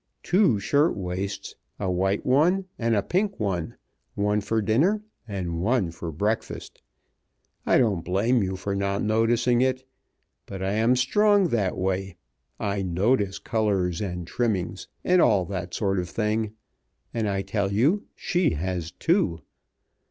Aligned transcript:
Two 0.23 0.59
shirt 0.59 0.95
waists, 0.97 1.53
a 1.79 1.91
white 1.91 2.25
one 2.25 2.65
and 2.79 2.95
a 2.95 3.03
pink 3.03 3.39
one, 3.39 3.75
one 4.15 4.41
for 4.41 4.59
dinner 4.59 5.03
and 5.27 5.61
one 5.61 5.91
for 5.91 6.11
breakfast. 6.11 6.81
I 7.67 7.77
don't 7.77 8.03
blame 8.03 8.41
you 8.41 8.55
for 8.55 8.73
not 8.75 9.03
noticing 9.03 9.61
it, 9.61 9.85
but 10.47 10.63
I 10.63 10.71
am 10.73 10.95
strong 10.95 11.49
that 11.49 11.77
way. 11.77 12.15
I 12.59 12.81
notice 12.81 13.37
colors 13.37 14.01
and 14.01 14.25
trimmings 14.25 14.87
and 15.03 15.21
all 15.21 15.45
that 15.45 15.75
sort 15.75 15.99
of 15.99 16.09
thing. 16.09 16.53
And 17.13 17.29
I 17.29 17.43
tell 17.43 17.71
you 17.71 18.07
she 18.15 18.55
has 18.55 18.89
two. 18.93 19.43